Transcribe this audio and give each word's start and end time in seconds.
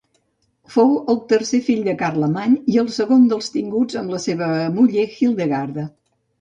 Fou 0.75 0.95
el 1.13 1.19
tercer 1.33 1.59
fill 1.67 1.83
de 1.89 1.95
Carlemany 1.99 2.57
i 2.77 2.87
segon 2.97 3.29
dels 3.35 3.53
tinguts 3.59 4.01
amb 4.03 4.17
la 4.17 4.25
seva 4.27 4.51
muller 4.81 5.09
Hildegarda. 5.15 5.89